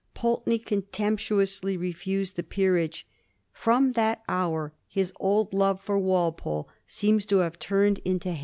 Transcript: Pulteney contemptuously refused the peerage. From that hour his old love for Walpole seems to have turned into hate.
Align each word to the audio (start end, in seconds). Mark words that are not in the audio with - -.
Pulteney 0.15 0.57
contemptuously 0.57 1.77
refused 1.77 2.35
the 2.35 2.41
peerage. 2.41 3.05
From 3.53 3.91
that 3.91 4.23
hour 4.27 4.73
his 4.87 5.13
old 5.19 5.53
love 5.53 5.79
for 5.79 5.99
Walpole 5.99 6.67
seems 6.87 7.23
to 7.27 7.37
have 7.37 7.59
turned 7.59 7.99
into 8.03 8.31
hate. 8.31 8.39